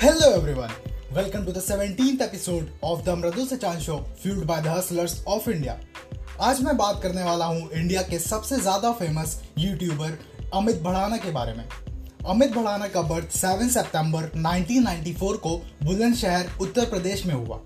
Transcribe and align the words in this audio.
Hello 0.00 0.26
everyone. 0.32 0.70
Welcome 1.12 1.44
to 1.44 1.50
the 1.50 1.58
17th 1.58 2.20
episode 2.20 2.70
of 2.82 3.04
the 3.04 3.14
Mradu 3.16 3.44
Sachan 3.44 3.80
Show, 3.80 4.04
fueled 4.14 4.46
by 4.46 4.60
the 4.60 4.70
hustlers 4.70 5.14
of 5.26 5.46
India. 5.48 5.74
आज 6.40 6.60
मैं 6.62 6.76
बात 6.76 7.00
करने 7.02 7.22
वाला 7.22 7.44
हूँ 7.44 7.70
इंडिया 7.70 8.02
के 8.02 8.18
सबसे 8.18 8.56
ज़्यादा 8.56 8.92
फ़ेमस 8.92 9.34
यूट्यूबर 9.58 10.18
अमित 10.54 10.76
भड़ाना 10.82 11.16
के 11.16 11.30
बारे 11.30 11.54
में 11.54 11.64
अमित 12.26 12.52
भड़ाना 12.52 12.88
का 12.88 13.02
बर्थ 13.08 13.36
7 13.36 13.68
सितंबर 13.68 14.28
1994 14.36 15.36
को 15.36 15.56
बुलंदशहर 15.84 16.50
उत्तर 16.60 16.86
प्रदेश 16.90 17.24
में 17.26 17.34
हुआ 17.34 17.58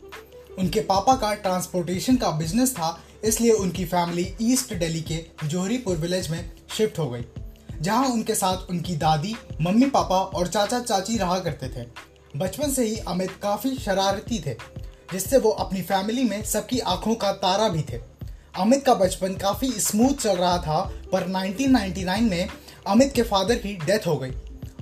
उनके 0.59 0.81
पापा 0.93 1.17
का 1.17 1.33
ट्रांसपोर्टेशन 1.43 2.17
का 2.17 2.31
बिज़नेस 2.39 2.73
था 2.77 2.89
इसलिए 3.25 3.53
उनकी 3.57 3.85
फैमिली 3.85 4.27
ईस्ट 4.53 4.73
दिल्ली 4.75 5.01
के 5.11 5.21
जोहरीपुर 5.47 5.97
विलेज 5.97 6.31
में 6.31 6.51
शिफ्ट 6.77 6.99
हो 6.99 7.09
गई 7.11 7.25
जहाँ 7.81 8.09
उनके 8.09 8.35
साथ 8.35 8.71
उनकी 8.71 8.97
दादी 8.97 9.35
मम्मी 9.63 9.91
पापा 9.91 10.21
और 10.39 10.47
चाचा 10.47 10.81
चाची 10.81 11.17
रहा 11.19 11.39
करते 11.41 11.69
थे 11.69 11.87
बचपन 12.37 12.71
से 12.71 12.85
ही 12.85 12.97
अमित 12.97 13.31
काफ़ी 13.43 13.75
शरारती 13.75 14.39
थे, 14.47 14.55
जिससे 15.13 15.39
वो 15.39 15.51
अपनी 15.51 15.83
फैमिली 15.83 16.25
में 16.25 16.43
सबकी 16.43 16.79
आँखों 16.79 17.15
का 17.15 17.33
तारा 17.33 17.69
भी 17.69 17.83
थे। 17.83 18.01
अमित 18.59 18.85
का 18.85 18.95
बचपन 18.95 19.35
काफ़ी 19.35 19.69
स्मूथ 19.71 20.15
चल 20.15 20.37
रहा 20.37 20.59
था, 20.59 20.93
पर 21.13 21.29
1999 21.29 22.21
में 22.21 22.49
अमित 22.87 23.13
के 23.13 23.23
फादर 23.23 23.55
की 23.55 23.75
डेथ 23.75 24.07
हो 24.07 24.17
गई। 24.17 24.33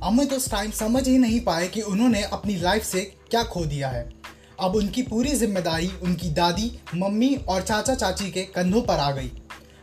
अमित 0.03 0.33
उस 0.33 0.51
टाइम 0.51 0.71
समझ 0.71 1.09
ही 1.09 1.19
नहीं 1.19 1.41
पाए 1.41 1.69
कि 1.69 1.81
उन्होंने 1.81 2.23
अपनी 2.23 2.57
लाइफ 2.57 2.83
से 2.83 3.01
क्या 3.31 3.43
खो 3.43 3.65
दिया 3.65 3.89
है। 3.89 4.11
अब 4.61 4.77
उनकी 4.77 5.03
पूरी 5.03 5.31
ज़िम्मेदारी 5.31 5.91
उनकी 6.03 6.31
दादी, 6.31 6.79
मम्मी 6.95 7.35
और 7.49 7.63
चाचा 7.63 7.95
चाची 7.95 8.31
के 8.31 8.43
कंधों 8.43 8.83
पर 8.83 8.95
आ 8.95 9.11
गई। 9.11 9.33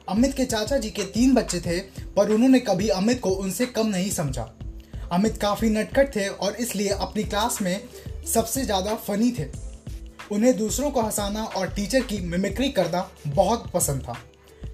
अमित 0.09 0.34
के 0.34 0.45
चाचा 0.45 0.77
जी 0.77 0.89
के 0.89 1.03
तीन 1.03 1.34
बच्चे 1.34 1.59
थे, 1.59 1.80
पर 2.13 2.30
उन्होंने 2.30 2.59
कभी 2.59 2.88
अमित 2.88 3.22
को 3.22 3.30
उनसे 3.30 3.66
कम 3.66 3.88
नहीं 3.88 4.11
समझा। 4.11 4.56
अमित 5.11 5.38
काफ़ी 5.38 5.70
नटखट 5.70 6.16
थे 6.16 6.27
और 6.27 6.55
इसलिए 6.55 6.89
अपनी 6.89 7.23
क्लास 7.23 7.61
में 7.61 7.80
सबसे 8.33 8.63
ज़्यादा 8.63 8.95
फनी 8.97 9.31
थे। 9.31 9.45
उन्हें 10.31 10.55
दूसरों 10.58 10.89
को 10.91 11.02
हंसाना 11.02 11.44
और 11.44 11.67
टीचर 11.67 12.02
की 12.02 12.19
मिमिक्री 12.22 12.69
करना 12.69 13.09
बहुत 13.27 13.69
पसंद 13.72 14.02
था। 14.02 14.17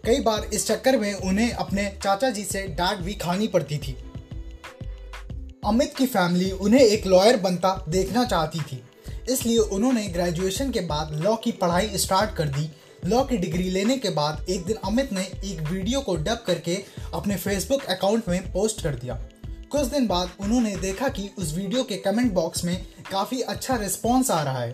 कई 0.06 0.20
बार 0.20 0.50
इस 0.53 0.67
चक्कर 0.67 0.98
में 0.98 1.14
उन्हें 1.14 1.52
अपने 1.52 1.86
चाचा 2.03 2.30
जी 2.30 2.44
से 2.44 2.62
डांट 2.70 3.00
भी 3.00 3.14
खानी 3.16 3.48
पड़ती 3.48 3.78
थी। 3.78 3.95
अमित 5.66 5.94
की 5.98 6.06
फैमिली 6.06 6.50
उन्हें 6.52 6.81
एक 6.81 7.06
लॉयर 7.08 7.38
बनता 7.38 7.75
देखना 7.90 8.23
चाहती 8.25 8.59
थी। 8.62 8.84
इसलिए 9.30 9.58
उन्होंने 9.58 10.08
ग्रेजुएशन 10.08 10.72
के 10.72 10.80
बाद 10.80 11.14
लॉ 11.16 11.36
की 11.36 11.52
पढ़ाई 11.52 11.97
स्टार्ट 11.97 12.36
कर 12.36 12.47
दी। 12.47 12.70
लॉ 13.06 13.23
की 13.23 13.38
डिग्री 13.38 13.70
लेने 13.70 13.97
के 13.97 14.09
बाद 14.12 14.45
एक 14.50 14.66
दिन 14.66 14.78
अमित 14.86 15.14
ने 15.14 15.22
एक 15.22 15.62
वीडियो 15.62 16.02
को 16.02 16.16
डब 16.18 16.44
करके 16.47 16.75
अपने 17.14 17.36
फेसबुक 17.38 17.84
अकाउंट 17.88 18.30
में 18.30 18.52
पोस्ट 18.53 18.84
कर 18.84 18.95
दिया। 18.95 19.20
कुछ 19.74 19.86
दिन 19.86 20.06
बाद 20.08 20.32
उन्होंने 20.40 20.76
देखा 20.76 21.08
कि 21.10 21.30
उस 21.38 21.54
वीडियो 21.54 21.84
के 21.84 21.96
कमेंट 21.98 22.32
बॉक्स 22.34 22.64
में 22.66 22.76
काफ़ी 23.12 23.40
अच्छा 23.42 23.76
रिस्पॉन्स 23.76 24.30
आ 24.32 24.42
रहा 24.44 24.60
है। 24.60 24.72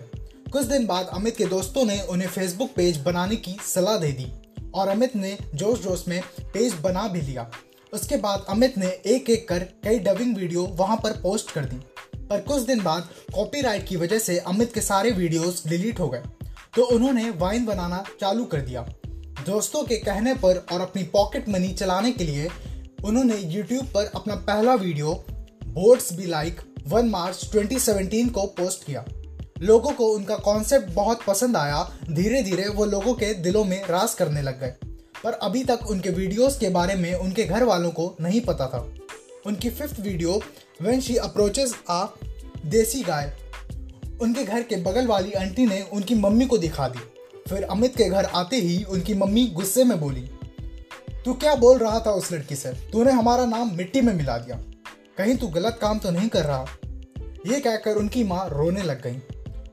कुछ 0.52 0.66
दिन 0.66 0.86
बाद 0.86 1.06
अमित 1.06 1.36
के 1.36 1.44
दोस्तों 1.44 1.84
ने 1.84 2.00
उन्हें 2.02 2.28
फेसबुक 2.28 2.70
पेज 2.76 2.96
बनाने 2.96 3.36
की 3.36 3.56
सलाह 3.66 3.96
दे 3.96 4.10
दी 4.12 4.26
और 4.74 4.88
अमित 4.88 5.16
ने 5.16 5.36
जोश 5.54 5.78
जोश 5.78 6.04
में 6.08 6.20
पेज 6.54 6.74
बना 6.74 7.06
भी 7.08 7.20
लिया। 7.20 7.50
उसके 7.92 8.16
बाद 8.16 8.44
अमित 8.48 8.78
ने 8.78 8.88
एक 9.06 9.30
एक 9.30 9.48
कर 9.48 9.64
कई 9.84 9.98
डबिंग 9.98 10.36
वीडियो 10.36 10.64
वहाँ 10.74 10.96
पर 10.96 11.20
पोस्ट 11.22 11.50
कर 11.50 11.64
दी। 11.64 11.76
पर 12.26 12.40
कुछ 12.40 12.62
दिन 12.62 12.82
बाद 12.82 13.08
कॉपीराइट 13.34 13.88
की 13.88 13.96
वजह 13.96 14.18
से 14.18 14.38
अमित 14.38 14.74
के 14.74 14.80
सारे 14.80 15.10
वीडियोस 15.10 15.66
डिलीट 15.66 16.00
हो 16.00 16.08
गए। 16.08 16.22
तो 16.76 16.84
उन्होंने 16.86 17.30
वाइन 17.30 17.64
बनाना 17.66 18.04
चालू 18.20 18.44
कर 18.44 18.60
दिया। 18.60 18.88
दोस्तों 19.46 19.84
के 19.84 19.96
कहने 19.96 20.34
पर 20.34 20.66
और 20.72 20.80
अपनी 20.80 21.02
पॉकेट 21.02 21.48
मनी 21.48 21.72
चलाने 21.72 22.12
के 22.12 22.24
लिए 22.24 22.48
उन्होंने 23.04 23.36
YouTube 23.42 23.86
पर 23.86 24.10
अपना 24.14 24.34
पहला 24.34 24.74
video 24.74 25.12
boards 25.64 26.12
be 26.12 26.26
like 26.26 26.60
one 26.86 27.08
March 27.08 27.44
2017 27.44 28.28
को 28.28 28.42
पोस्ट 28.42 28.84
किया। 28.84 29.04
लोगों 29.62 29.90
को 29.90 30.06
उनका 30.06 30.36
कॉन्सेप्ट 30.36 30.90
बहुत 30.90 31.22
पसंद 31.26 31.56
आया। 31.56 31.82
धीरे 32.10 32.42
धीरे 32.42 32.68
वो 32.68 32.84
लोगों 32.84 33.14
के 33.14 33.34
दिलों 33.34 33.64
में 33.64 33.86
रास 33.86 34.14
करने 34.14 34.42
लग 34.42 34.60
गए। 34.60 34.74
पर 35.24 35.32
अभी 35.32 35.64
तक 35.64 35.86
उनके 35.90 36.10
वीडियोस 36.10 36.58
के 36.58 36.68
बारे 36.68 36.94
में 36.94 37.14
उनके 37.14 37.44
घर 37.44 37.64
वालों 37.64 37.90
को 37.90 38.16
नहीं 38.20 38.40
पता 38.40 38.66
था। 38.66 38.94
उनकी 39.46 39.70
fifth 39.70 40.00
video 40.00 40.40
when 40.82 41.00
she 41.00 41.16
approaches 41.16 41.74
a 41.88 42.04
desi 42.66 43.02
guy 43.02 43.32
उनके 44.22 44.44
घर 44.44 44.62
के 44.62 44.76
बगल 44.76 45.06
वाली 45.06 45.32
आंटी 45.32 45.66
ने 45.66 45.82
उनकी 45.92 46.14
मम्मी 46.14 46.46
को 46.46 46.58
दिखा 46.58 46.88
दी। 46.88 46.98
फिर 47.48 47.62
अमित 47.62 47.96
के 47.96 48.08
घर 48.08 48.24
आते 48.24 48.56
ही 48.56 48.82
उनकी 48.84 49.14
मम्मी 49.14 49.46
गुस्से 49.46 49.84
में 49.84 50.00
बोली 50.00 50.30
तू 51.24 51.34
क्या 51.34 51.54
बोल 51.54 51.78
रहा 51.78 52.00
था 52.00 52.10
उस 52.10 52.32
लड़की 52.32 52.56
से? 52.56 52.70
तूने 52.72 53.12
हमारा 53.12 53.46
नाम 53.46 53.76
मिट्टी 53.76 54.00
में 54.00 54.14
मिला 54.14 54.38
दिया। 54.38 54.56
कहीं 55.18 55.36
तू 55.36 55.48
गलत 55.48 55.78
काम 55.80 55.98
तो 55.98 56.10
नहीं 56.10 56.28
कर 56.28 56.44
रहा? 56.44 56.66
ये 57.46 57.60
कहकर 57.60 57.96
उनकी 57.96 58.24
माँ 58.24 58.48
रोने 58.48 58.82
लग 58.82 59.02
गई। 59.02 59.18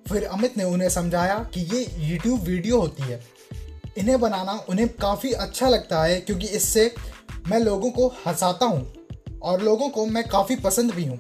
फिर 0.10 0.24
अमित 0.24 0.58
ने 0.58 0.64
उन्हें 0.64 0.90
समझाया 0.90 1.50
कि 1.54 1.62
ये 1.62 1.88
यूट्यूब 1.98 2.42
वीडियो 2.42 2.82
होती 2.82 3.04
है। 3.04 3.24
इन्हें 3.98 4.20
बनाना 4.20 4.66
उन्हें 4.70 4.90
काफ़ी 4.90 5.32
अच्छा 5.32 5.70
लगता 5.70 6.04
है 6.04 6.22
क्योंकि 6.22 6.48
इससे 6.48 6.96
मैं 7.50 7.60
लोगों 7.60 7.92
को 7.92 8.08
हंसाता 8.08 8.66
हूँ 8.66 8.94
और 9.42 9.62
लोगों 9.62 9.90
को 9.90 10.06
मैं 10.06 10.28
काफ़ी 10.28 10.56
पसंद 10.56 10.92
भी 10.92 11.06
हूँ। 11.06 11.20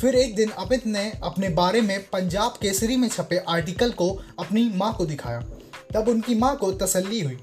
फिर 0.00 0.14
एक 0.14 0.34
दिन 0.34 0.50
अमित 0.50 0.86
ने 0.86 1.12
अपने 1.24 1.48
बारे 1.48 1.80
में 1.80 2.00
पंजाब 2.12 2.54
केसरी 2.62 2.96
में 2.96 3.08
छपे 3.08 3.36
आर्टिकल 3.48 3.90
को 3.90 4.22
अपनी 4.38 4.72
माँ 4.74 4.94
को 4.94 5.06
दिखाया। 5.06 5.40
तब 5.94 6.08
उनकी 6.08 6.34
माँ 6.34 6.56
को 6.56 6.72
तसल्ली 6.72 7.20
हुई। 7.20 7.38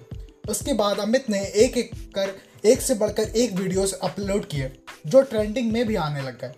उसके 0.49 0.73
बाद 0.73 0.99
अमित 0.99 1.29
ने 1.29 1.39
एक 1.39 1.77
एक 1.77 1.91
कर, 2.15 2.33
एक 2.65 2.81
से 2.81 2.93
बढ़कर 2.93 3.23
एक 3.23 3.51
वीडियोस 3.51 3.93
अपलोड 3.93 4.45
किए, 4.45 4.71
जो 5.07 5.21
ट्रेंडिंग 5.21 5.71
में 5.71 5.85
भी 5.87 5.95
आने 5.95 6.21
लग 6.21 6.41
गए। 6.41 6.53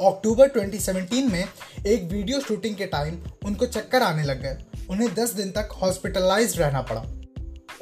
अक्टूबर 0.00 0.48
2017 0.48 1.30
में 1.32 1.44
एक 1.86 2.02
वीडियो 2.02 2.40
शूटिंग 2.40 2.76
के 2.76 2.86
टाइम 2.86 3.18
उनको 3.44 3.66
चक्कर 3.66 4.02
आने 4.02 4.24
लग 4.24 4.42
गए। 4.42 4.86
उन्हें 4.90 5.14
10 5.14 5.34
दिन 5.34 5.50
तक 5.50 5.68
हॉस्पिटलाइज 5.72 6.58
रहना 6.58 6.82
पड़ा। 6.82 7.04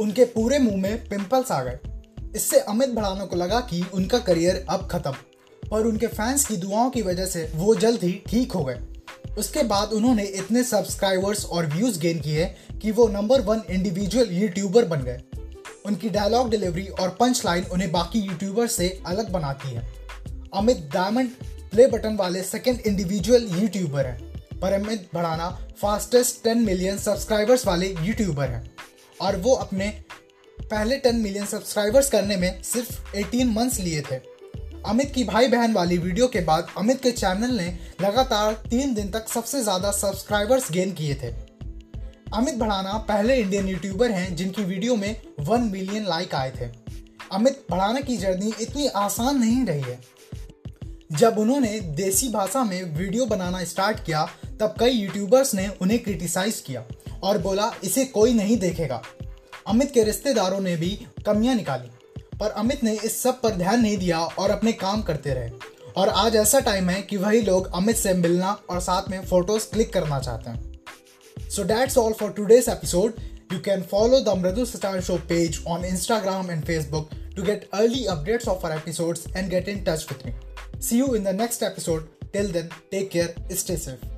उनके 0.01 0.25
पूरे 0.25 0.59
मुँह 0.59 0.77
में 0.77 1.09
पिंपल्स 1.09 1.53
आ 1.53 1.63
गए। 1.63 1.79
इससे 2.35 2.61
अमित 2.61 2.91
भड़ाना 2.91 3.25
को 3.25 3.37
लगा 3.37 3.61
कि 3.61 3.85
उनका 3.95 4.19
करियर 4.19 4.65
अब 4.71 4.89
खत्म, 4.93 5.13
पर 5.71 5.87
उनके 5.87 6.07
फैंस 6.07 6.47
की 6.47 6.57
दुआओं 6.57 6.91
की 6.91 7.03
वजह 7.03 7.27
से 7.27 7.51
वो 7.55 7.75
जल्द 7.75 8.05
ही 8.05 8.13
ठीक 8.27 8.53
हो 8.53 8.65
गए। 8.65 8.81
उसके 9.39 9.63
बाद 9.63 9.93
उन्होंने 9.93 10.25
इतने 10.25 10.65
सब्सक्राइबर्स 10.65 11.45
और 11.45 11.67
व्यूज़ 11.67 11.99
गेन 11.99 12.21
किए 12.21 12.47
कि 12.83 12.91
वो 12.91 13.09
नंबर 13.09 13.41
वन 13.41 13.63
इंडिविजुअल 13.71 14.31
यूट्यूबर 14.31 14.85
बन 14.85 15.03
गए। 15.03 15.21
उनकी 15.87 16.09
डायलॉग 16.09 16.51
डिलीवरी 16.51 16.87
और 16.87 17.09
पंच 17.09 17.43
लाइन 17.45 17.65
उन्हें 17.65 17.93
बाकी 17.93 18.19
यूट्यूबर 18.19 18.67
से 18.67 19.03
अलग 19.07 19.31
बनाती 19.31 19.71
है। 19.71 19.93
अमित 20.55 20.77
डायमंड 20.77 21.31
प्ले 21.71 21.87
बटन 21.87 22.17
वाले 22.17 22.43
सेकेंड 22.43 22.81
इंडिविजुअल 22.81 23.47
यूट्यूबर 23.63 24.07
हैं, 24.07 24.43
पर 24.61 24.73
Amit 24.73 25.09
Bhadana 25.15 25.69
fastest 25.83 26.45
ten 26.45 26.59
million 26.59 26.99
subscribers 26.99 27.67
वाले 27.67 27.95
यूट्यूबर 28.03 28.49
हैं। 28.49 28.77
और 29.21 29.37
वो 29.37 29.55
अपने 29.55 30.03
पहले 30.71 30.97
10 30.97 31.15
मिलियन 31.15 31.47
सब्सक्राइबर्स 31.47 32.11
करने 32.11 32.37
में 32.37 32.63
सिर्फ़ 32.63 33.17
18 33.17 33.47
मंथ्स 33.47 33.81
लिए 33.81 34.01
थे। 34.01 34.36
अमित 34.87 35.11
की 35.15 35.23
भाई 35.25 35.49
बहन 35.49 35.73
वाली 35.73 35.97
वीडियो 35.99 36.27
के 36.29 36.41
बाद 36.41 36.67
अमित 36.79 37.01
के 37.03 37.11
चैनल 37.11 37.55
ने 37.57 37.67
लगातार 38.01 38.53
तीन 38.71 38.95
दिन 38.95 39.11
तक 39.11 39.29
सबसे 39.29 39.63
ज़्यादा 39.63 39.91
सब्सक्राइबर्स 39.91 40.71
गेन 40.73 40.93
किए 40.93 41.15
थे। 41.15 41.31
अमित 42.35 42.55
भड़ाना 42.55 42.93
पहले 43.09 43.37
इंडियन 43.37 43.69
यूट्यूबर 43.69 44.11
हैं 44.11 44.35
जिनकी 44.37 44.65
वीडियो 44.65 44.97
में 44.97 45.17
वन 45.41 45.63
मिलियन 45.63 46.05
लाइक 46.05 46.35
आए 46.35 46.51
थे। 46.51 46.71
अमित 47.33 47.65
भड़ाना 47.71 48.01
की 48.01 48.17
जर्नी 48.17 48.53
इतनी 48.61 48.87
आसान 48.97 49.39
नहीं 49.39 49.65
रही 49.67 49.83
है। 49.83 50.01
जब 51.13 51.39
उन्होंने 51.39 51.81
देसी 51.97 52.29
भाषा 52.29 52.65
में 52.65 52.83
वीडियो 52.95 53.27
बनाना 53.27 53.65
स्टार्ट 53.65 54.05
किया, 54.05 54.25
तब 54.61 54.75
कई 54.81 54.91
यूट्यूबर्स 54.91 55.55
ने 55.55 55.69
उन्हें 55.83 56.03
क्रिटिसाइज 56.03 56.63
किया 56.67 56.85
और 57.23 57.39
बोला, 57.39 57.73
इसे 57.85 58.05
कोई 58.05 58.35
नहीं 58.35 58.57
देखेगा। 58.59 59.03
अमित 59.67 59.91
के 59.91 60.03
रिश्तेदारों 60.05 60.61
ने 60.61 60.77
भी 60.77 60.99
कमियाँ 61.27 61.55
निकाली। 61.55 61.91
पर 62.41 62.51
अमित 62.51 62.83
ने 62.85 62.93
इस 63.05 63.23
सब 63.23 63.41
पर 63.41 63.51
ध्यान 63.51 63.81
नहीं 63.81 63.97
दिया 63.99 64.19
और 64.21 64.51
अपने 64.51 64.73
काम 64.73 65.03
करते 65.03 65.35
रहे। 65.35 65.51
और 65.97 66.09
आज 66.09 66.37
ऐसा 66.37 66.61
टाइम 66.61 66.91
है 66.91 67.03
कि 67.03 67.17
वही 67.17 67.41
लोग 67.41 67.71
अमित 67.75 67.97
से 67.97 68.15
मिलना 68.15 68.51
और 68.71 68.81
साथ 68.81 69.11
में 69.11 69.21
फ़ोटोज़ 69.27 69.67
क्लिक 69.71 69.93
करना 69.93 70.19
चाहते 70.21 70.51
हैं। 70.51 71.51
So 71.51 71.63
that's 71.63 71.99
all 71.99 72.13
for 72.13 72.31
today's 72.31 72.69
episode 72.69 73.15
you 73.53 73.59
can 73.59 73.83
follow 73.83 74.21
the 74.21 74.37
Mridu 74.39 74.65
Satar 74.65 75.01
show 75.01 75.17
page 75.29 75.63
on 75.69 75.85
Instagram 75.85 76.51
and 76.51 76.65
Facebook 76.65 77.11
to 77.37 77.43
get 77.43 77.69
early 77.75 78.05
updates 78.05 78.49
of 78.49 78.67
our 78.67 78.77
episodes 78.79 79.25
and 79.37 79.49
get 79.51 79.69
in 79.69 79.85
touch 79.85 80.07
with 80.13 80.27
me 80.27 80.83
see 80.83 80.99
you 80.99 81.15
in 81.15 81.25
the 81.25 81.41
next 81.41 81.63
episode 81.63 82.09
till 82.33 82.53
then 82.53 82.69
take 82.91 83.11
care 83.11 83.35
stay 83.53 83.77
safe 83.77 84.16